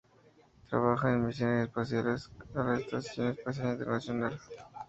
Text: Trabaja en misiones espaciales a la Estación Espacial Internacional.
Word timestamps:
Trabaja 0.67 1.13
en 1.13 1.27
misiones 1.27 1.67
espaciales 1.67 2.31
a 2.55 2.63
la 2.63 2.79
Estación 2.79 3.27
Espacial 3.33 3.73
Internacional. 3.73 4.39